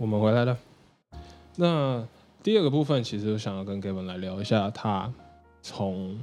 [0.00, 0.58] 我们回来了。
[1.56, 2.02] 那
[2.42, 5.12] 第二个部分，其实我想要跟 Gavin 来聊一下，他
[5.60, 6.18] 从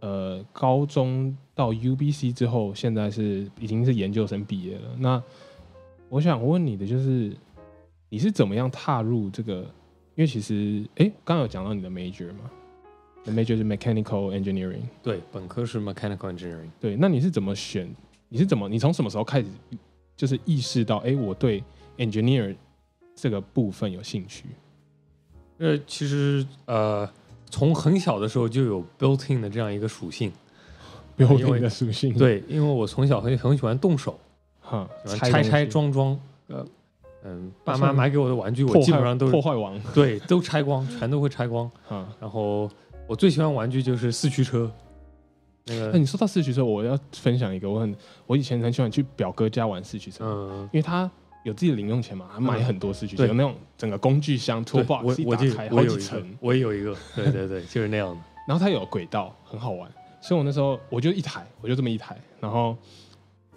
[0.00, 4.96] 呃高中到 UBC 之后，现在是已经是研究生毕业了。
[4.98, 5.22] 那
[6.08, 7.36] 我想问你的就是，
[8.08, 9.56] 你是怎么样踏入这个？
[10.14, 12.50] 因为其实，哎，刚刚有讲到你的 major 嘛，
[13.24, 14.84] 你的 major 是 mechanical engineering。
[15.02, 16.70] 对，本科是 mechanical engineering。
[16.80, 17.94] 对，那你是怎么选？
[18.30, 18.70] 你是怎么？
[18.70, 19.48] 你从什么时候开始
[20.16, 21.62] 就是意识到，哎，我对
[21.98, 22.54] engineer
[23.14, 24.44] 这个部分有兴趣？
[25.58, 27.08] 呃，其实呃，
[27.50, 30.32] 从很小的时候就有 built-in 的这样一个属性。
[31.16, 34.18] 标因为的属性。，对，因为我从小很很喜欢动手，
[34.60, 36.18] 哈，拆拆，装装。
[36.48, 36.66] 呃，
[37.22, 39.80] 嗯，爸妈买给我的玩具，我基本上都是破坏王。
[39.94, 41.70] 对都拆光，全都会拆光。
[41.86, 42.68] 哈，然后
[43.06, 44.68] 我最喜欢玩具就是四驱车，
[45.66, 47.94] 那那个你说到四驱车，我要分享一个，我很
[48.26, 51.08] 我以前很喜欢去表哥家玩四驱车，嗯，因为他
[51.44, 58.22] 有自己的零用钱嘛，他买很多四驱车，有那种整个工具箱对 toolbox 一我我就打开好几层，，我也有一个，对对对， 就是那样的。
[58.48, 59.90] 然后它有轨道，很好玩。
[60.20, 62.76] 所以我那时候我就一台，我就这么一台，然后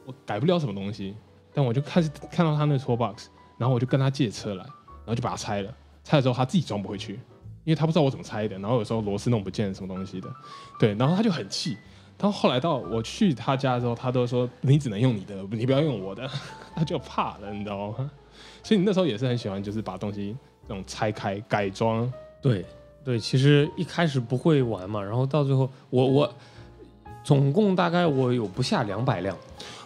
[0.05, 1.15] 我改不了什么东西，
[1.53, 3.27] 但我就开始看到他那个 toolbox，
[3.57, 5.73] 然后我就跟他借车来，然后就把它拆了。
[6.03, 7.13] 拆了之后他自己装不回去，
[7.63, 10.29] 因为他不知道我怎么拆的，然后有时候螺丝弄不见什么东西的，
[10.77, 11.77] 对，然后他就很气。
[12.19, 16.27] 然后后来到我去他家之后，他都说你只能用你的，你不要用我的，
[16.75, 18.09] 他就怕了，你知道吗？
[18.63, 20.35] 所以你那时候也是很喜欢，就是把东西
[20.67, 22.65] 那种拆开改装，对
[23.03, 26.33] 对，其实一开始不会玩嘛，然后到最后，我我
[27.23, 29.37] 总共大概我有不下两百辆，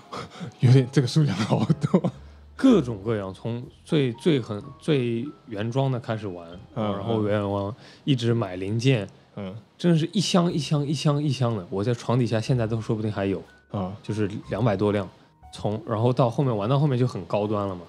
[0.61, 2.11] 有点这个数量好多。
[2.55, 13.41] 各种各样，从最最很最原装的开始玩，嗯然后原装一直买零件，嗯真的是一箱一箱一箱一箱的，我在床底下现在都说不定还有，
[13.71, 15.07] 啊，就是两百多辆，
[15.53, 17.81] 从然后到后面玩到后面就很高端了嘛，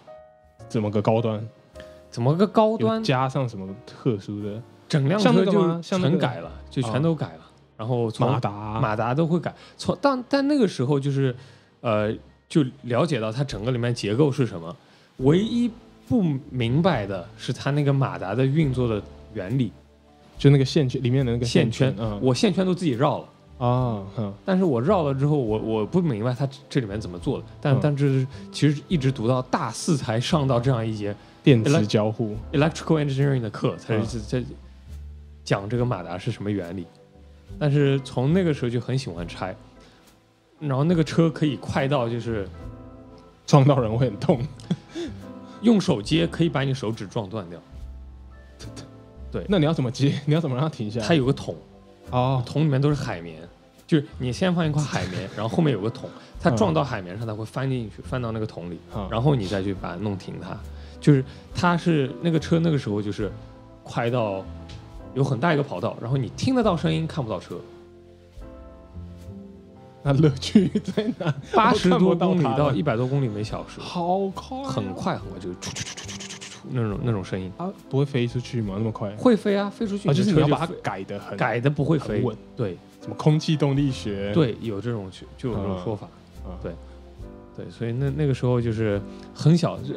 [0.69, 1.45] 怎么个高端？
[2.11, 3.03] 怎么个高端？
[3.03, 7.41] 加上什么特殊的整辆车就全改了，就全哦都改了，
[7.77, 8.81] 然后从马达？
[8.81, 9.55] 马达都会改。
[9.77, 11.35] 从但但那个时候就是，
[11.81, 12.15] 呃，
[12.49, 14.77] 就了解到它整个里面结构是什么。
[15.19, 15.71] 唯一
[16.07, 19.03] 不明白的是它那个马达的运作的
[19.33, 19.73] 原理，
[20.43, 21.95] 就那个线圈里面的那个线圈。
[21.95, 23.29] 圈，，嗯，我线圈都自己绕了。
[23.65, 27.79] 啊，哼，但是我绕了之后，我我不明白它这里面怎么做的，但、嗯。
[27.81, 31.15] 但这是其实一直读到大四才上到这样一节
[31.45, 34.05] 电磁交互，electrical engineering 的课，才嗯。
[34.05, 34.43] 是在
[35.45, 36.89] 讲这个马达是什么原理。
[37.57, 39.55] 但是从那个时候就很喜欢拆，
[40.59, 42.49] 然后那个车可以快到就是
[43.47, 44.45] 撞到人会很痛。
[45.61, 47.61] 用手接可以把你手指撞断掉。
[49.33, 50.13] 对，那你要怎么接？
[50.27, 51.01] 你要怎么让它停下？
[51.01, 51.07] 来？
[51.07, 51.57] 它有个桶，
[52.11, 53.41] 哦，桶里面都是海绵，
[53.87, 58.79] 就是你先放一块海绵， 然后后面有个桶，它撞到海绵上，它会翻进去，翻到那个桶里，
[59.11, 60.57] 然后你再去把它弄停它。
[61.01, 63.33] 就是它是那个车那个时候就是
[63.83, 64.45] 快到
[65.15, 67.59] 有很大一个跑道，然后你听得到声音，看不到车。
[70.05, 71.33] 那乐趣在哪？
[71.55, 75.57] 八十多公里到一百多公里每小时，好快，很快很快，就是
[76.73, 78.75] 那种那种声音，啊，不会飞出去吗？
[78.77, 79.11] 那么快？
[79.17, 82.77] 会飞啊，飞出去啊，的就是你要把它改的很改的不会飞，稳，对。
[83.01, 86.09] 什么空气动力学，，对，有这种就有这种说法。
[86.47, 86.73] 嗯，对。
[87.57, 89.03] 对，所以那那个时候就是
[89.35, 89.93] 很小，这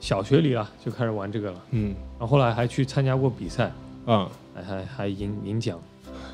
[0.00, 1.94] 小学里啊就开始玩这个了，嗯。
[2.18, 3.72] 然后后来还去参加过比赛，
[4.06, 5.80] 嗯，还还还赢赢奖，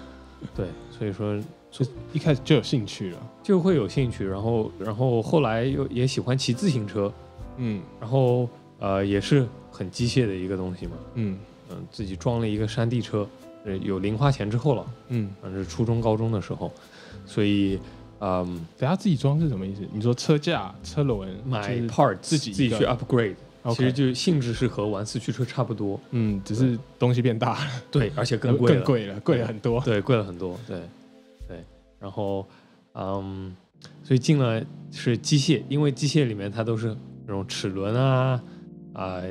[0.56, 1.38] 对，所以说
[1.70, 1.84] 就
[2.14, 7.12] 一开始就有兴趣了，就会有兴趣，然后然后后来又也喜欢骑自行车，
[7.58, 7.82] 嗯。
[8.00, 11.38] 然后呃也是很机械的一个东西嘛，嗯。
[11.70, 13.28] 嗯，自己装了一个山地车，
[13.64, 16.72] 呃有零花钱之后了，嗯，反正是初中高中的时候，
[17.26, 17.78] 所以
[18.20, 18.64] 嗯。
[18.78, 19.82] 等下自己装是什么意思？
[19.92, 29.78] 你说车架、车轮买 part 自己自己去 upgrade，OK 其实就性质是和玩四驱车差不多，嗯，只是东西变大了，对，而且更贵了， 更贵了，贵了很多。
[29.82, 30.80] 对，贵了很多，对，
[31.46, 31.62] 对，
[32.00, 32.48] 然后，
[32.94, 33.54] 嗯，
[34.02, 36.96] 所以进了是机械，因为机械里面它都是
[37.26, 38.42] 那种齿轮啊，
[38.98, 39.22] 啊、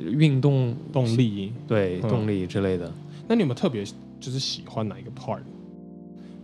[0.00, 2.90] 运动动，力，嗯对动力之类的。
[3.28, 3.84] 那你有没有特别
[4.18, 5.40] 就是喜欢哪一个 part？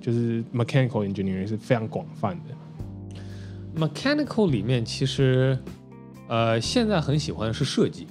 [0.00, 5.58] 就是 mechanical engineering 是非常广泛的，mechanical 里面其实，
[6.28, 8.06] 呃，现在很喜欢的是设计，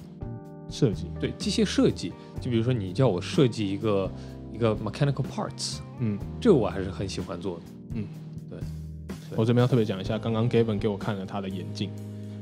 [0.68, 4.10] 设计，对机械设计，就比如说你叫我设计一个
[4.52, 7.62] 一个 mechanical parts，嗯，这个我还是很喜欢做的。
[7.94, 8.04] 嗯，
[8.50, 8.58] 对
[9.34, 11.90] 我这边要特别讲一下，刚刚 Gavin 给我看了他的眼镜，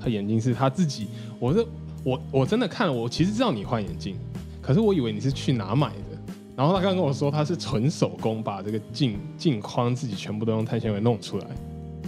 [0.01, 1.07] 他眼镜是他自己，
[1.39, 1.65] 我是
[2.07, 4.15] 我我真的看了，我其实知道你换眼镜，
[4.63, 6.17] 可是我以为你是去哪买的，
[6.57, 11.47] 然后他刚刚跟我说他是纯手工把这个镜镜框自己全部都用碳纤维弄出来，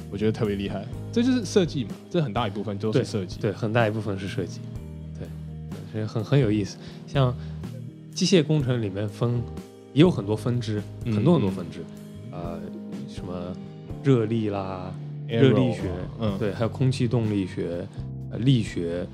[0.08, 4.60] 我觉得特别厉害，这就是设计嘛，这很大一部分都是设计，对，很大一部分是设计。
[5.18, 5.26] 对，
[5.90, 6.78] 所以很很有意思。
[7.08, 7.34] 像
[8.14, 9.42] 机械工程里面分
[9.92, 11.82] 也有很多分支，嗯很多很多分支，
[12.30, 12.60] 呃，
[13.08, 13.52] 什么
[14.04, 14.94] 热力啦
[15.28, 15.90] ，Aero 热力学
[16.20, 17.84] 嗯，对，还有空气动力学、
[18.30, 19.04] 呃力学，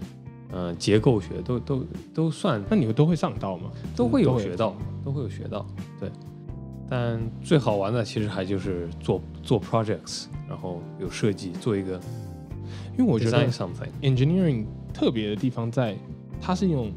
[0.57, 1.85] 嗯、结构学都都
[2.15, 3.73] 都算那你们都会上到吗？
[3.97, 5.67] 都会有学到，都会有学到，
[5.99, 6.09] 对。
[6.89, 11.99] 但最好玩的其实还就是做做 projects，然后有设计，做一个
[12.97, 13.89] 因为我觉得 something。
[14.03, 15.97] engineering 特别的地方在，
[16.41, 16.93] 它是用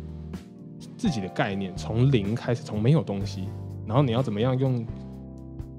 [0.95, 3.45] 自己的概念从零开始，从没有东西，
[3.88, 4.86] 然后你要怎么样用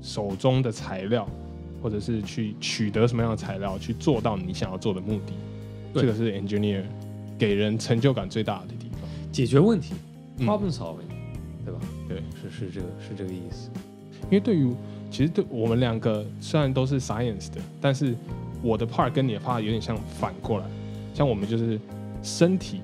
[0.01, 1.29] 手中的材料，
[1.83, 5.35] 或者是去取得什么样的材料，去做到你想要做的目的。
[5.95, 6.83] 这个是 engineer
[7.39, 9.01] 给人成就感最大的地方。
[9.31, 9.95] 解决问题
[10.39, 11.09] 嗯，problem solving，、
[11.65, 11.81] 对吧？
[12.09, 13.71] 对，是是这个是这个意思。
[14.25, 14.71] 因为对于
[15.11, 18.15] 其实对我们两个虽然都是 science 的，但是
[18.63, 20.67] 我的 part 跟你的 part 有点像反过来，
[21.15, 21.81] 像我们就是
[22.23, 22.81] 身体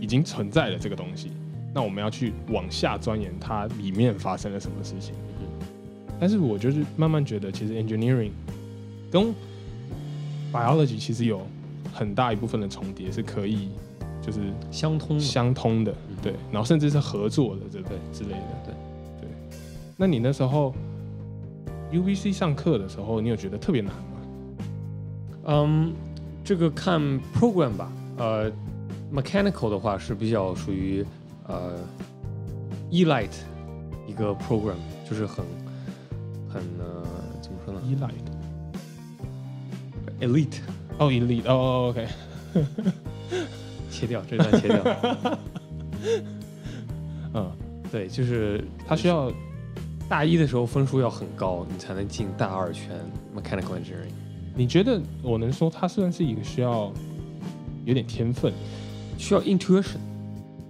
[0.00, 1.32] 已经存在了这个东西，
[1.74, 5.14] 那我们要去往下钻研它里面发生了什么事情。
[6.18, 8.30] 但是我就是慢慢觉得，其实 engineering
[9.10, 9.34] 跟
[10.52, 11.46] biology 其实有
[11.92, 13.68] 很大一部分的重叠，是可以
[14.22, 14.40] 就是
[14.70, 18.74] 相通相通的嗯，对，然后甚至是合作的，对对之类的，对
[19.20, 19.28] 对。
[19.96, 20.74] 那你那时候
[21.92, 24.02] UVC 上课的时候，你有觉得特别难吗？
[25.46, 25.92] 嗯，
[26.44, 27.00] 这个看
[27.34, 27.90] program 吧。
[28.18, 28.52] 呃
[29.12, 31.04] ，mechanical 的话是比较属于
[31.48, 31.78] 呃
[32.90, 33.38] elite
[34.06, 34.76] 一个 program，
[35.08, 35.44] 就是很
[36.48, 37.02] 很呃
[37.40, 37.80] 怎么说呢
[40.20, 40.60] ？elite？elite，
[41.00, 42.06] 哦，elite 哦哦，OK，
[43.90, 45.38] 切掉这段 切掉。
[47.32, 47.50] 嗯，
[47.90, 49.32] 对，就是他需要
[50.10, 52.90] 大一的时候分数要很高，你才能进大二圈
[53.34, 54.12] mechanical engineering。
[54.54, 56.92] 你觉得我能说他算是一个需要
[57.86, 58.52] 有点天分，
[59.16, 59.96] 需要 intuition，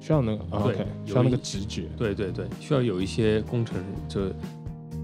[0.00, 3.76] 需要那个、啊对 OK，需要那个直觉，对对对，需要有一些工程
[4.08, 4.20] 就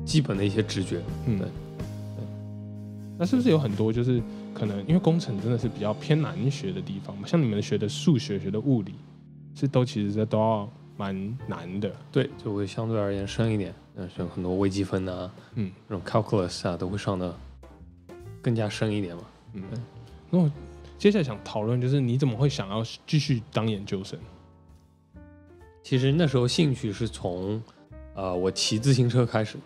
[0.04, 1.00] 基本的一些直觉。
[1.26, 1.48] 嗯，对
[3.18, 4.22] 那是不是有很多就是
[4.58, 7.28] 可能因为工程真的是比较偏难学的地方嘛？
[7.28, 8.94] 像你们学的数学、学的物理，
[9.54, 10.66] 是都其实都要
[10.96, 11.94] 蛮难的。
[12.10, 17.34] 对，就会相对而言深一点，嗯，像很多微积分啊，嗯这种 calculus 啊，都会上的
[18.40, 19.22] 更加深一点嘛。
[19.52, 19.62] 嗯，
[20.30, 20.50] 那我
[20.96, 24.18] 接下来想讨论就是你怎么会想要继续当研究生？
[25.82, 27.62] 其实那时候兴趣是从
[28.14, 29.58] 呃我骑自行车开始，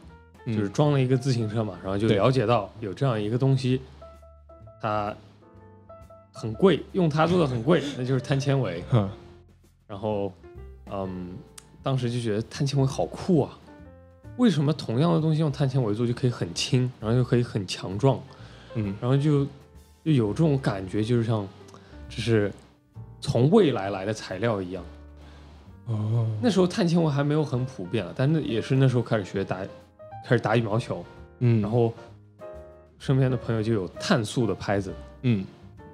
[0.47, 3.81] 嗯就是装了一个自行车嘛，然后就了解到有这样一个东西，
[4.81, 5.15] 它
[6.33, 8.83] 很贵，用它做的很贵，那就是碳纤维。
[8.91, 9.09] 哼
[9.87, 10.33] 然后，
[10.91, 11.37] 嗯，
[11.83, 13.59] 当时就觉得碳纤维好酷啊！
[14.37, 18.19] 为什么同样的东西用碳纤维做就可以很轻，然后又可以很强壮，
[18.75, 19.45] 嗯然后就
[20.05, 21.47] 就有这种感觉，就是像
[22.09, 22.51] 就是
[23.21, 24.83] 从未来来的材料一样。
[25.87, 29.59] 哦，那时候碳纤维还没有很普遍啊，但那也是那时候开始学打，
[30.25, 31.05] 开始打羽毛球，
[31.41, 31.93] 嗯，然后
[33.01, 35.45] 身边的朋友就有碳素的拍子，嗯，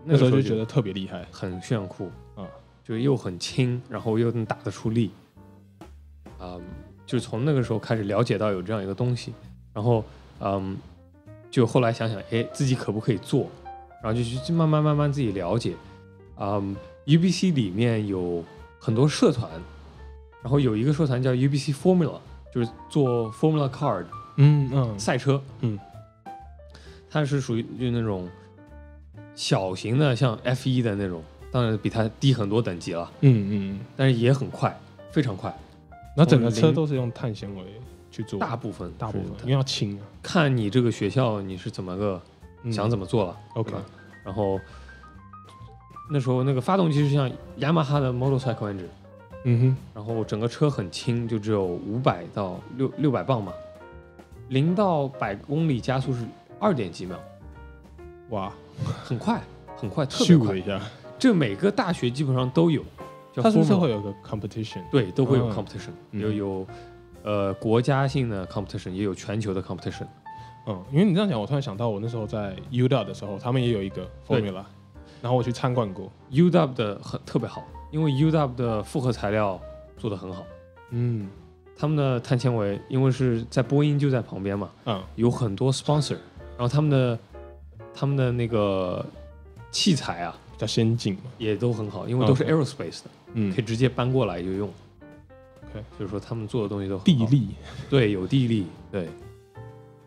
[0.05, 1.25] 那那时候就就觉得特别厉害。
[1.31, 2.45] 很炫酷啊，
[2.85, 5.13] 就又很轻，然后又能打得出力，
[6.39, 6.59] 啊、
[7.07, 9.33] 就从那个时候开始了解到有这样一个东西，
[9.73, 10.05] 然后
[10.41, 10.77] 嗯，
[11.51, 13.49] 就后来想想，哎，自己可不可以做，
[14.03, 15.75] 然后就去慢慢慢慢自己了解，
[16.39, 16.75] 嗯
[17.07, 18.45] ，UBC 里面有
[18.81, 19.49] 很多社团，
[20.43, 22.19] 然后有一个社团叫 UBC Formula，
[22.53, 24.07] 就是做 Formula Card
[24.39, 24.99] 嗯嗯。
[24.99, 25.79] 赛车，嗯，
[27.17, 28.29] 它是属于就那种
[29.35, 34.79] 小型的，像 F 一的那种，当然比它低很多等级了，嗯嗯，但是也很快，
[35.11, 35.51] 非常快，
[36.15, 37.63] 那整个车都是用碳纤维
[38.11, 40.05] 去做，大部分大部分是因为要轻啊。
[40.23, 42.21] 看你这个学校你是怎么个
[42.65, 42.71] 嗯。
[42.71, 43.73] 想怎么做了、OK
[44.23, 44.61] 然后
[46.11, 48.85] 那时候那个发动机是像雅马哈的 motorcycle engine，
[49.45, 53.55] 嗯哼，然后整个车很轻，就只有五百到六六百磅嘛，
[54.51, 56.27] 零到百公里加速是
[56.59, 57.17] 二点几秒，
[58.31, 58.53] 哇，
[59.05, 59.43] 很快
[59.77, 60.81] 很快，特别快
[61.19, 62.83] 这每个大学基本上都有，
[63.33, 64.83] 叫它是不是 Formula 会有个 competition？
[64.91, 65.53] 对都会有嗯。
[65.55, 66.21] competition，、嗯。
[66.21, 66.67] 有有
[67.23, 70.07] 呃国家性的 competition，也有全球的 competition。
[70.67, 74.65] 嗯，因为你这样讲，我突然想到，我那时候在 UW 的时候，他们也有一个 formula，
[75.23, 76.11] 然后我去参观过。
[76.31, 79.61] UW 的很特别好，因为 UW 的复合材料
[79.97, 80.45] 做的很好，
[80.91, 81.29] 嗯。
[81.79, 85.03] 他们的碳纤维因为是在波音就在旁边嘛，嗯。
[85.15, 86.17] 有很多 sponsor，
[86.57, 87.19] 然后他们的
[87.95, 89.05] 他们的那个
[89.71, 91.21] 器材啊比较先进嘛。
[91.39, 94.73] 也都很好，因为都是 aerospace 的，嗯可以，直接搬过来就用。
[95.69, 97.49] OK 就是说他们做的东西都地利，
[97.91, 99.09] 对有地利，对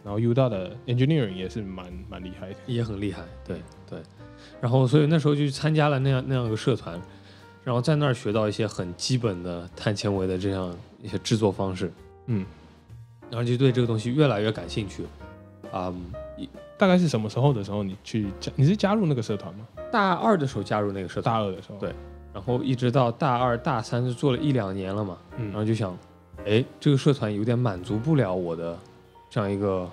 [0.04, 2.56] 然后 U 大的 engineering 也是蛮蛮厉害的。
[2.66, 4.00] 也很厉害，对对。
[4.62, 7.00] 然后所以那时候就去参加了那样那样一个社团，
[7.64, 11.92] 然后在那儿学到一些很基本的碳纤维的这样一些制作方式，
[12.28, 12.46] 嗯，
[13.30, 15.04] 然后就对这个东西越来越感兴趣。
[15.72, 15.94] 啊、
[16.78, 18.52] 大概是什么时候的时候你去加？
[18.56, 19.68] 你是加入那个社团吗？
[19.92, 21.94] 大二的时候加入那个社团，大二的时候，对
[22.34, 25.98] 然后一直到大二、大三就做了一两年了嘛，然后嗯，就想，
[26.46, 28.78] 哎，这个社团有点满足不了我的
[29.30, 29.90] 这样一个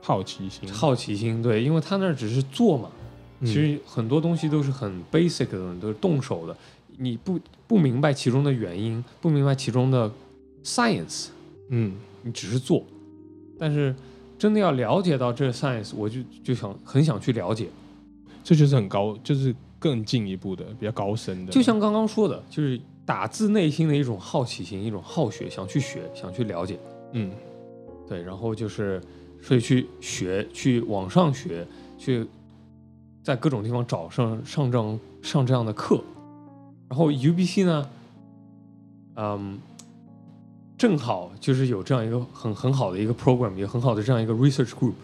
[0.00, 2.90] 好奇心，好奇心，对，因为他那儿只是做嘛，
[3.40, 3.46] 嗯。
[3.46, 6.56] 其实很多东西都是很 basic 的东西，都是动手的，
[6.98, 10.10] 你不不明白其中的原因，不明白其中的
[10.64, 11.28] science，
[11.68, 12.84] 嗯，你只是做，
[13.58, 13.94] 但是
[14.42, 17.68] 真的要了解到这个 science，我就就想很想去了解，
[18.42, 26.76] 这就是很高，就是更进一步的，比较高深的，就像刚刚说的，就是打自内心的一种好奇心，一种好学，想去学，想去了解。
[27.12, 27.30] 嗯
[28.08, 29.00] 对，然后就是
[29.40, 31.64] 所以去学，去网上学，
[31.96, 32.26] 去
[33.22, 36.02] 在各种地方找上上这样上这样的课。
[36.88, 37.88] 然后 UBC 呢，
[39.14, 39.60] 嗯，
[40.82, 44.94] 正好就是有这样一个很很好的一个 program，有很好的这样一个 research group，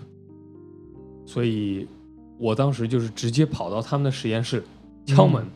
[1.25, 1.87] 所以
[2.37, 4.61] 我当时就是直接跑到他们的实验室
[5.07, 5.47] 敲门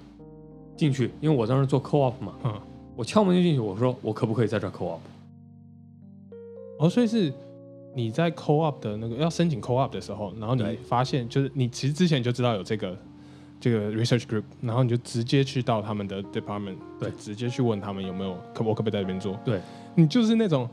[0.77, 2.61] 进去，因为我当时做 co-op 嘛，嗯，
[2.95, 5.01] 我敲门就进去，我说我可不可以在这儿 co-op？
[6.79, 7.33] 哦，所以是
[7.93, 12.97] 你在 co-op 的那个要申请 co-op 的时候，然后你发现就是你其实之前就知道有这个
[13.63, 17.09] 这个 research group，然后你就直接去到他们的 department，对。
[17.13, 19.39] 直接去问他们有没有可我可不可以在这边做？
[19.45, 19.61] 对，
[19.95, 20.69] 你就是那种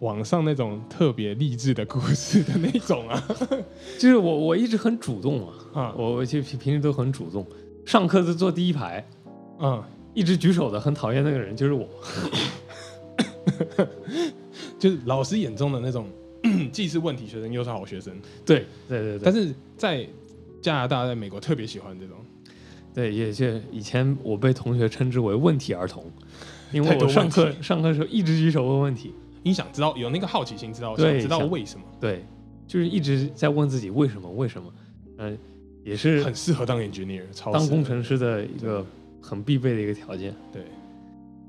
[0.00, 3.22] 网上那种特别励志的故事的那种啊，
[3.96, 7.46] 就是我我一直很主动啊，啊，我我就平平时都很主动，
[7.86, 9.06] 上课是坐第一排，
[9.60, 9.80] 嗯，
[10.12, 11.88] 一直举手的，很讨厌那个人就是我。
[14.78, 16.06] 就是老师眼中的那种
[16.72, 18.12] 既是问题学生又是好学生，
[18.44, 20.06] 对对对对，但是在
[20.66, 22.16] 加拿大、在美国特别喜欢这种，
[22.92, 26.04] 对也就以前我被同学称之为问题儿童，
[26.72, 32.24] 因为我上课上课的时候一直举手问问题，你想知道有那个好奇心，知道对想知道为什么，对，
[32.66, 34.72] 就是一直在问自己为什么为什么，
[35.18, 35.38] 嗯、
[35.84, 38.84] 也是很适合当 engineer，超当工程师的一个
[39.22, 40.34] 很必备的一个条件。
[40.52, 40.62] 对。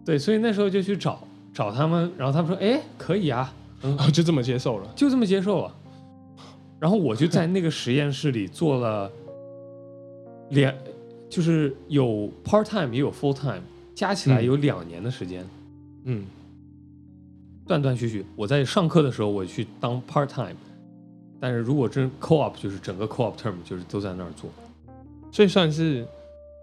[0.06, 4.88] 对，所以那时候就去找找他们，然后他们说，哎，可以啊，哦，就这么接受了。
[4.96, 5.76] 就这么接受了。
[6.80, 9.12] 然后我就在那个实验室里做了
[10.50, 10.74] 两，
[11.30, 13.62] 就是有 part time 也有 full time，
[13.96, 14.46] 加起来嗯。
[14.46, 15.46] 有两年的时间，
[16.04, 16.26] 嗯，
[17.66, 18.26] 断断续续。
[18.36, 20.56] 我在上课的时候我去当 part time，
[21.40, 24.50] 但是如果真 co op 就是整个 co op term 就是都在那儿做。
[25.32, 26.08] 所以算是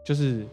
[0.04, 0.46] 就是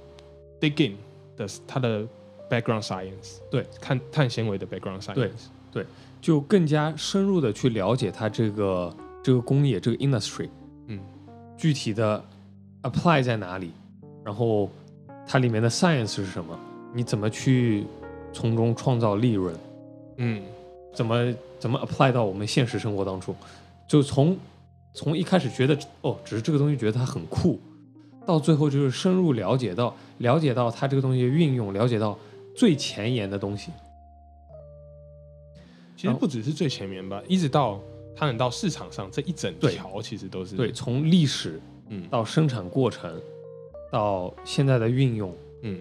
[0.60, 0.98] dig in
[1.38, 2.06] 的它的
[2.50, 5.86] background science，对，看碳纤维的 background science，对
[6.20, 10.50] 就更加深入的去了解它这个这个工业这个 industry
[10.88, 11.00] 嗯。
[11.58, 12.24] 具体的
[12.84, 13.72] apply 在哪里，
[14.24, 14.70] 然后
[15.28, 16.58] 它里面的 science 是什么，
[16.94, 17.86] 你怎么去
[18.34, 19.56] 从中创造利润，
[20.18, 20.42] 嗯。
[20.94, 23.34] 怎么怎么 apply 到我们现实生活当中，
[23.88, 24.38] 就从
[24.94, 27.58] 从一开始觉得哦，只是这个东西觉得它很酷，
[28.26, 32.20] 到最后就是深入了解到了解到它这个东西的运用，了解到
[32.54, 33.72] 最前沿的东西。
[35.96, 37.80] 其实不只是最前沿吧，一直到
[38.16, 42.08] 它能到市场上这一整条，其实都是对，，从历史嗯。
[42.10, 43.20] 到生产过程，
[43.92, 45.80] 到现在的运用，嗯。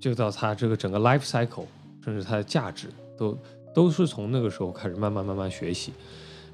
[0.00, 1.64] 就到它这个整个 life cycle，
[2.04, 3.36] 甚至它的价值，都
[3.74, 5.92] 都是从那个时候开始慢慢慢慢学习。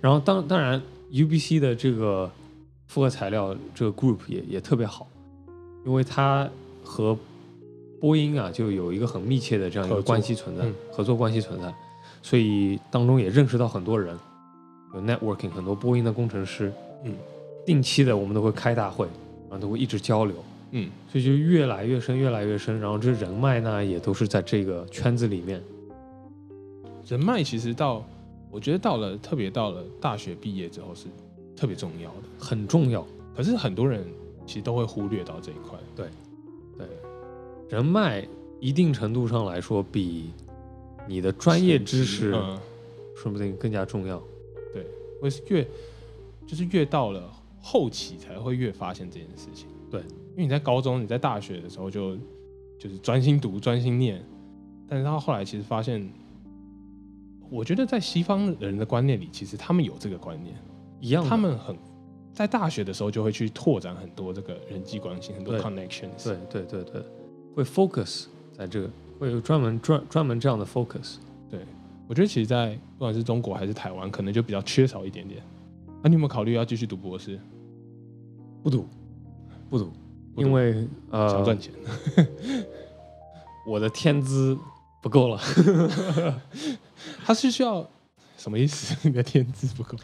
[0.01, 0.81] 然后当当然
[1.11, 2.31] UBC 的这个
[2.87, 5.07] 复合材料这个 group 也也特别好，
[5.85, 6.49] 因为它
[6.83, 7.17] 和
[8.01, 10.75] 波音啊就有一个很密切的这样一个关系存在，嗯。
[10.91, 11.75] 合作关系存在，
[12.23, 14.19] 所以当中也认识到很多人，
[14.95, 16.73] 有 networking 很多波音的工程师，
[17.03, 17.15] 嗯
[17.67, 19.07] 定期的我们都会开大会，
[19.51, 20.37] 然后都会一直交流。
[20.71, 22.79] 嗯，所以就越来越深，越来越深。
[22.81, 25.63] 然后这人脉呢，也都是在这个圈子里面。
[27.07, 28.05] 人脉其实到
[28.51, 31.07] 我觉得到了特别到了大学毕业之后是
[31.57, 33.07] 特别重要的，很重要。
[33.37, 34.05] 可是很多人
[34.47, 36.07] 其实都会忽略到这一块，对，
[36.77, 36.87] 对
[37.69, 38.27] 人脉
[38.61, 40.31] 一定程度上来说，比
[41.07, 42.59] 你的专业知识嗯，
[43.17, 44.23] 说不定更加重要。
[45.25, 45.67] 会是越
[46.47, 49.67] 就是越到了后期才会越发现这件事情。
[49.91, 52.15] 对，因为你在高中、你在大学的时候就
[52.79, 54.23] 就是专心读、专心念，
[54.87, 56.07] 但是到后来其实发现，
[57.49, 60.55] 我觉得在西方人的观念里，其实他们有这个观念，
[61.01, 61.75] 一样，他们很
[62.31, 66.23] 在大学的时候就会去拓展很多这个人际关系、很多 connections。
[66.23, 67.03] 对对对对，
[67.55, 71.17] 会 focus 在这个，会有专门专专门这样的 focus。
[72.15, 75.43] 我觉得其实，在不管是中国还是台湾，可能就比较缺少一点点。
[76.01, 77.41] 啊，你有没有考虑要继续读博士？
[78.63, 78.89] 不读，
[79.69, 79.93] 不读，
[80.37, 81.73] 因为呃想呃赚，钱。
[83.67, 84.57] 我的天资
[85.03, 85.41] 不够了。
[87.27, 87.85] 他是需要
[88.39, 88.97] 什么意思？
[89.03, 89.99] 你的天资不够。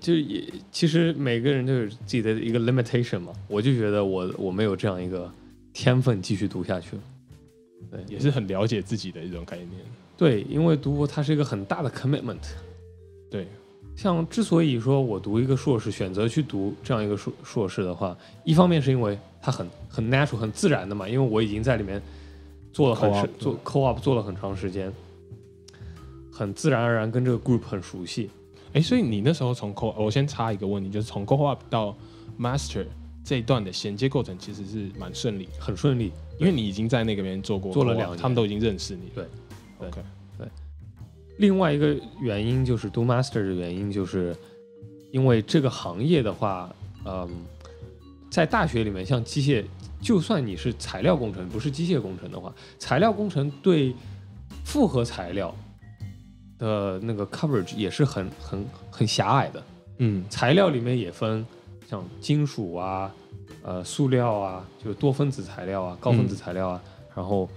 [0.00, 5.32] 就也其实每个人都有自己的一个 limitation 嘛，我就觉得我我没有这样一个
[5.72, 7.02] 天分继续读下去了。
[7.92, 9.70] 对，也是很了解自己的一种概念。
[10.16, 12.40] 对，因为读博它是一个很大的 commitment。
[13.30, 13.46] 对，
[13.94, 22.00] 像之所以说我读一个硕士，选择去读这样一个硕硕士的话，一方面是因为它很很 natural 很自然的嘛，因为我已经在里面
[22.72, 24.92] 做了很深做 co-op 做了很长时间，
[26.32, 28.30] 很自然而然跟这个 group 很熟悉。
[28.72, 31.96] 哎，所以你那时候从 co，我先插一个问题，就是从 co-op 到
[32.38, 32.84] master
[33.24, 39.10] 这一段的衔接过程其实是蛮顺利，很顺利，因为你已经在那个边做过做了两年他们都已经认识你。
[39.14, 39.24] 对
[39.78, 40.02] 对，OK，
[41.38, 44.34] 另外一个原因就是读 master 的原因，就是
[45.12, 47.28] 因为这个行业的话，嗯，
[48.30, 49.64] 在大学里面，像机械，
[50.00, 53.94] 就算你是材料工程，不是机械工程的话，材料工程对
[54.64, 55.54] 复合材料
[56.58, 59.62] 的那个 coverage 也是很很很狭隘的。
[59.98, 61.46] 嗯，材料里面也分
[61.88, 63.14] 像金属啊、
[63.62, 66.82] 呃塑料啊，就是多分子材料啊、高分子材料啊，
[67.14, 67.48] 然后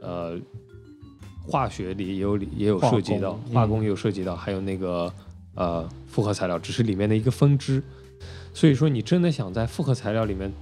[0.00, 0.38] 呃
[1.48, 5.12] 化学里也有也有涉及到化工也有涉及到，还有那个
[5.54, 7.82] 呃复合材料，只是里面的一个分支。
[8.52, 10.52] 所以说，你真的想在复合材料里面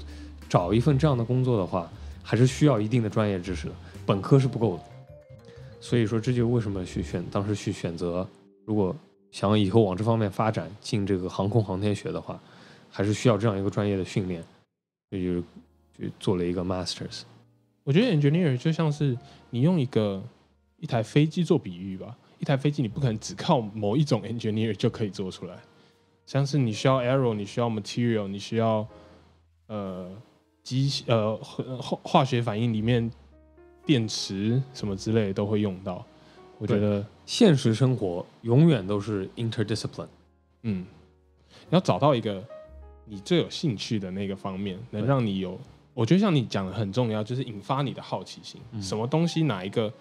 [0.49, 1.91] 找一份这样的工作的话，
[2.23, 3.75] 还是需要一定的专业知识的，
[4.05, 4.83] 本科是不够的。
[5.81, 8.27] 所以说，这就为什么去选当时去选择，
[8.65, 8.95] 如果
[9.31, 12.41] 想以后往这方面发展，进这个航空航天学的话，
[12.91, 14.43] 还是需要这样一个专业的训练，
[15.11, 15.43] 这就是
[15.97, 17.23] 去做了一个 masters。
[17.85, 19.17] 我觉得 engineer 就像是
[19.51, 20.23] 你用一个
[20.79, 25.57] 一台飞机做比喻吧，一台飞机你不可能只靠某一种 engineer 就可以做出来，
[26.27, 28.87] 像是你需要 aero，你需要 material，你需要
[29.69, 30.11] 呃
[30.63, 33.11] 机呃化化学反应里面
[33.85, 36.05] 电池什么之类都会用到。
[36.59, 40.09] 我觉得现实生活永远都是 interdiscipline。
[40.63, 40.87] 嗯，
[41.69, 42.43] 你要找到一个
[43.05, 45.59] 你最有兴趣的那个方面，能让你有，
[45.93, 48.61] 我觉得像你讲的很重要，就是引发你的好奇心。
[48.73, 49.93] 嗯什么东西哪一个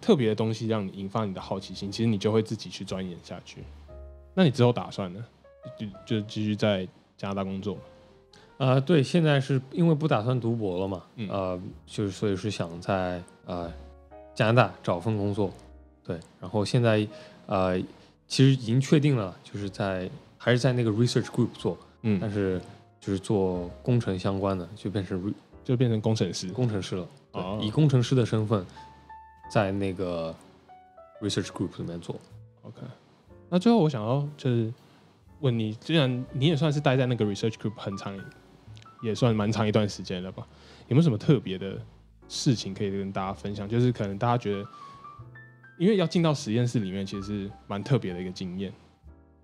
[0.00, 3.62] 特别的东西让你引发你的好奇心，其实你就会自己去钻研下去。
[4.34, 5.24] 那你之后打算呢？
[5.78, 5.86] 就
[6.20, 7.76] 就继续在加拿大工作
[8.86, 13.72] 对，现在是因为不打算读博了嘛，嗯呃，就是所以是想在呃
[14.32, 15.52] 加拿大找份工作，
[16.04, 17.06] 对，然后现在
[17.46, 17.76] 呃
[18.28, 22.60] 其实已经确定了，就是在还是在那个 research group 做，嗯但嗯，是
[23.00, 26.48] 就是做工程相关的，就变成就变成工程师。
[26.50, 28.64] 工程师了，对哦以工程师的身份
[29.48, 30.34] 在那个
[31.20, 32.16] research group 里面做。
[32.62, 32.80] OK，
[33.48, 34.72] 那最后我想要就是
[35.40, 38.18] 问你，既然你也算是待在那个 research group 很长，
[39.02, 40.46] 也算蛮长一段时间了吧？
[40.88, 41.80] 有没有什么特别的
[42.28, 43.68] 事情可以跟大家分享？
[43.68, 44.68] 就是可能大家觉得，
[45.78, 48.72] 因为要进到实验室里面，其实是蛮特别的一个经验。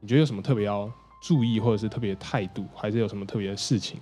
[0.01, 0.91] 你觉得有什么特别要
[1.23, 4.01] 注意，或者是特别态度，还是有什么特别的事情？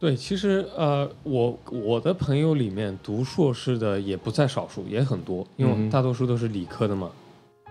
[0.00, 7.10] 对，其实呃，我我的朋友里面读硕士的也不在少数，也很多，因为大多数都是理科的嘛，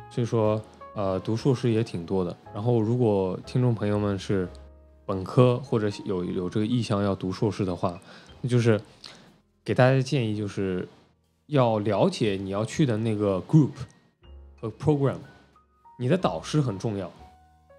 [0.09, 0.61] 所以说
[0.93, 2.35] 呃，读硕士也挺多的。
[2.53, 4.45] 然后，如果听众朋友们是
[5.05, 7.97] 本科或者有有这个意向要读硕士的话，
[8.41, 8.81] 那就是
[9.63, 10.85] 给大家的建议就是
[11.45, 13.71] 要了解你要去的那个 group
[14.59, 15.15] 和 program，
[15.97, 17.09] 你的导师很重要，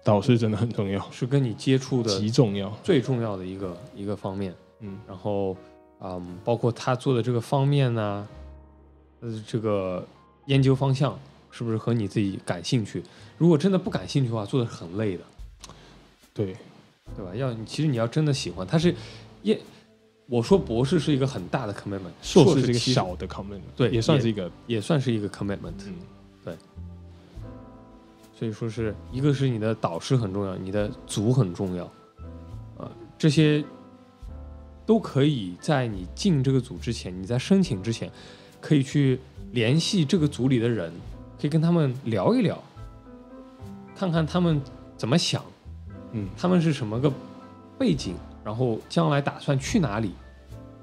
[0.03, 2.69] 导师真的很重要，是跟你接触的极重要。
[2.83, 4.53] 最重要的一个一个方面。
[4.81, 5.57] 嗯然后，
[5.99, 8.27] 嗯，包括他做的这个方面呢，
[9.19, 10.07] 呃，这个
[10.45, 11.19] 研究方向
[11.51, 13.03] 是不是和你自己感兴趣？
[13.37, 15.23] 如果真的不感兴趣的话，做的是很累的，
[16.33, 16.55] 对，
[17.17, 17.35] 对吧？
[17.35, 18.95] 要你其实你要真的喜欢，他是
[19.41, 19.59] 也，
[20.27, 25.73] 我说博士是一个很大的 commitment，硕士是一个小的 commitment，对也算是一个也算是一个 commitment，
[26.45, 26.57] 嗯
[28.39, 31.83] 所以说是一个是你的导师很重要，你的组很重要，
[32.77, 33.61] 呃，这些
[34.85, 38.09] 都可以在你进这个组之前，你在申请之前，
[38.61, 39.19] 可以去
[39.51, 40.89] 联系这个组里的人，
[41.37, 42.57] 可以跟他们聊一聊，
[43.93, 44.61] 看看他们
[44.95, 45.43] 怎么想，
[46.13, 47.11] 嗯他们是什么个
[47.77, 50.13] 背景，然后将来打算去哪里，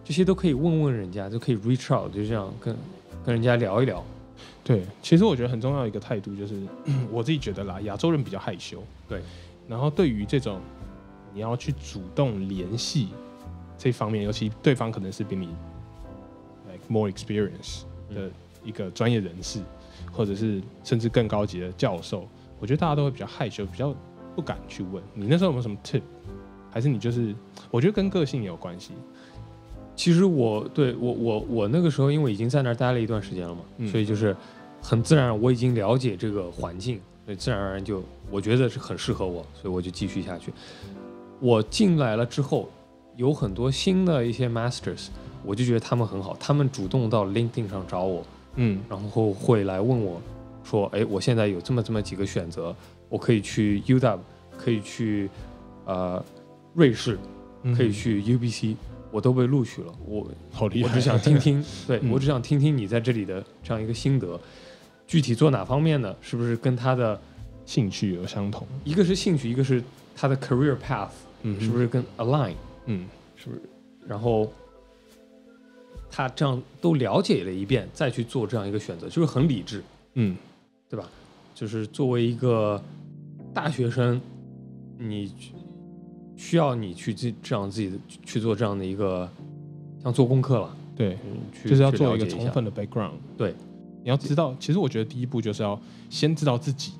[0.04, 2.76] 这些都可以问问人家，就可以 reach out，就这样跟
[3.24, 4.04] 跟人家聊一聊。
[4.66, 6.60] 对，其实我觉得很重要一个态度就是，
[7.12, 8.82] 我自己觉得啦，亚洲人比较害羞。
[9.08, 9.22] 对，
[9.68, 10.60] 然后对于这种
[11.32, 13.10] 你要去主动联系
[13.78, 15.46] 这方面，尤其对方可能是比你
[16.68, 18.28] like more experience 的
[18.64, 19.60] 一个专业人士，
[20.10, 22.26] 或者是甚至更高级的教授，
[22.58, 23.94] 我觉得大家都会比较害羞，比较
[24.34, 25.00] 不敢去问。
[25.14, 26.02] 你那时候有没有什么 tip？
[26.72, 27.32] 还是你就是
[27.70, 28.90] 我觉得跟个性也有关系。
[29.94, 34.36] 其实我对我我我那个时候因为已经在那儿待了一段时间了嘛，嗯所以就是
[34.88, 40.52] 很自然，我已经了解这个环境，所以自然而然就我觉得是很适合我，所以我就继续下去。
[41.40, 42.70] 我进来了之后，
[43.16, 45.08] 有很多新的一些 masters，
[45.44, 50.22] 我就觉得他们很好，他们主动到 LinkedIn 上找我，嗯然后会来问我
[50.62, 52.72] 说：“哎，我现在有这么这么几个选择，
[53.08, 54.18] 我可以去 UW，
[54.56, 55.28] 可以去
[55.84, 56.24] 呃
[56.74, 57.18] 瑞士，
[57.64, 58.76] 嗯可以去 UBC，
[59.10, 59.92] 我都被录取了。
[60.06, 64.40] 我好厉害，我只想 听听，对、嗯我只想听听你在这里的这样一个心得，
[65.06, 66.14] 具体做哪方面的？
[66.20, 67.20] 是不是跟他的
[67.64, 69.82] 兴趣有相同，一个是兴趣，一个是
[70.14, 71.10] 他的 career path，
[71.42, 72.54] 嗯，是不是跟 align？
[72.86, 73.62] 嗯是不是？
[74.06, 74.50] 然后
[76.10, 79.82] 他这样都了解了一遍，再去做这样一个选择，就是很理智。
[80.14, 80.36] 嗯
[80.88, 81.08] 对吧？
[81.54, 82.82] 就是作为一个
[83.52, 84.20] 大学生，
[84.98, 85.32] 你
[86.36, 89.28] 需要你去这这样自己的去做这样的一个
[90.02, 91.18] 像做功课了，对，
[91.64, 93.14] 就是要做一个充分的 background。
[93.36, 93.54] 对，
[94.06, 95.76] 你要知道，其实我觉得第一步就是要
[96.08, 96.92] 先知道自己，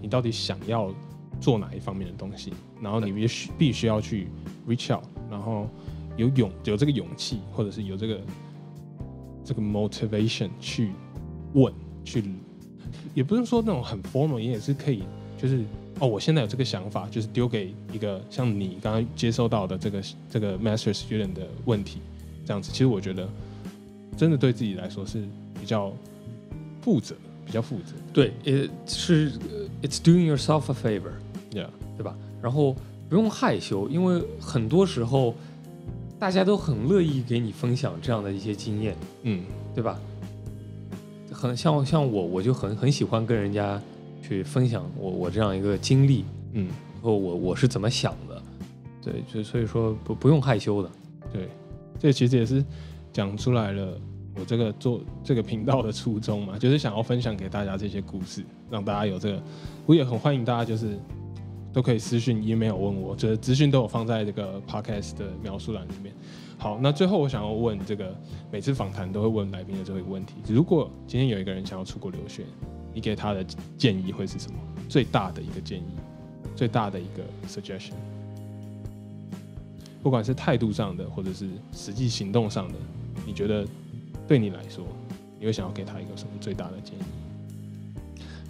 [0.00, 0.90] 你到底想要
[1.38, 4.28] 做哪一方面的东西，然后你必须必须要去
[4.66, 5.68] reach out，然后
[6.16, 8.20] 有勇有这个勇气，或者是有这个
[9.44, 10.92] 这个 motivation 去
[11.52, 11.70] 问，
[12.02, 12.24] 去
[13.12, 15.02] 也不是说那种很 formal，也是可以，
[15.36, 15.62] 就是
[16.00, 21.98] 哦，我现在有这个想法，就是丢给一个像你刚刚接收到的这个这个 master student 的问题，
[22.46, 23.28] 这样子，其实我觉得
[24.16, 25.22] 真的对自己来说是
[25.60, 25.92] 比较
[26.84, 27.14] 负责，
[27.46, 27.94] 比较负责。
[28.12, 32.14] 对，呃，是呃 it's doing yourself a favor，，Yeah，对吧？
[32.42, 32.76] 然后
[33.08, 35.34] 不用害羞，因为很多时候
[36.18, 39.42] 大家都很乐意给你分享这样的一些经验，嗯。
[39.74, 39.98] 对吧？
[41.32, 43.82] 很像像我，我就很很喜欢跟人家
[44.22, 48.40] 去分享我我这样一个经历，嗯，然后我我是怎么想的，
[49.02, 50.88] 对，就所以说不不用害羞的，
[51.32, 51.48] 对，
[51.98, 52.64] 这其实也是
[53.12, 54.00] 讲出来了
[54.38, 59.42] 我这个做这个频道的初衷嘛，就是想要分享给大家这些故事，让大家有这个，
[59.86, 60.98] 我也很欢迎大家就是
[61.72, 66.12] 都可以私信 email 问我，就是资讯都有放在这个 podcast 的描述栏里面。
[66.58, 68.16] 好，那最后我想要问这个
[68.50, 72.44] 每次访谈都会问来宾的最后一个问题：如果今天有一个人想要出国留学，
[72.92, 73.44] 你给他的
[73.76, 74.58] 建议会是什么？
[74.88, 75.84] 最大的一个建议，
[76.54, 77.94] 最大的一个 suggestion，
[80.02, 82.74] 不管是态度上的，或者是实际行动上的，
[83.26, 83.66] 你觉得
[84.26, 84.84] 对你来说，
[85.38, 87.02] 你会想要给他一个什么最大的建议？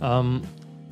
[0.00, 0.40] 嗯，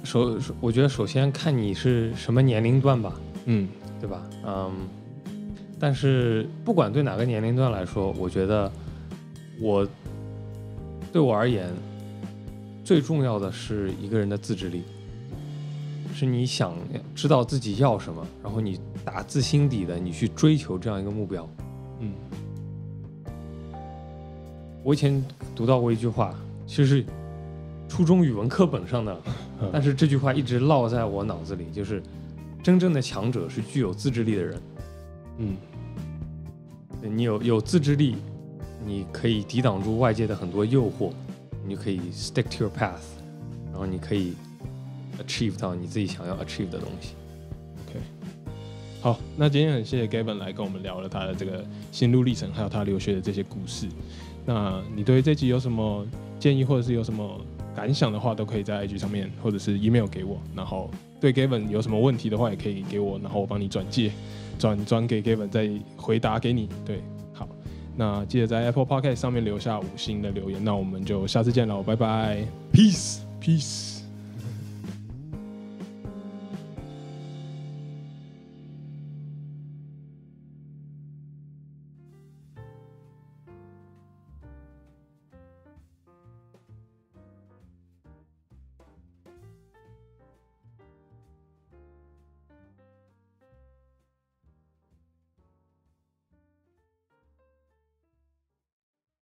[0.04, 3.14] 首首我觉得首先看你是什么年龄段吧，
[3.46, 3.68] 嗯
[4.00, 4.22] 对吧？
[4.44, 4.72] 嗯，
[5.78, 8.70] 但是不管对哪个年龄段来说，我觉得
[9.60, 9.86] 我
[11.12, 11.70] 对我而言，
[12.84, 14.82] 最重要的是一个人的自制力，
[16.14, 16.74] 是你想
[17.14, 21.48] 知道自己要什么，然后你打自心底的你去追求这样一个目标。
[22.00, 22.12] 嗯
[24.82, 26.34] 我以前读到过一句话，
[26.66, 27.04] 其实是
[27.88, 29.20] 初中语文课本上的，
[29.62, 32.02] 嗯但是这句话一直烙在我脑子里，就是
[32.62, 34.60] 真正的强者是具有自制力的人。
[35.38, 35.56] 嗯
[37.00, 38.16] 你有有自制力，
[38.84, 41.10] 你可以抵挡住外界的很多诱惑，
[41.66, 43.02] 你就可以 stick to your path，
[43.70, 44.34] 然后你可以
[45.18, 47.14] achieve 到你自己想要 achieve 的东西。
[49.02, 53.88] 好，那今天很谢谢 Gavin 来跟我们聊了他的这个心路历程，还有他留学的这些故事。
[54.46, 56.06] 那你对这集有什么
[56.38, 57.40] 建议，或者是有什么
[57.74, 60.40] 感想的话，都可以在 IG 上面或者是 email 给我。
[60.54, 60.88] 然后
[61.20, 64.12] 对 Gavin 有什么问题的话，也可以给我，然后我帮你转介，
[64.56, 66.68] 转转给 Gavin 再回答给你。
[66.86, 67.48] 对，好，
[67.96, 70.62] 那记得在 Apple Podcast 上面留下五星的留言。
[70.62, 74.01] 那我们就下次见喽，拜拜，Peace，Peace。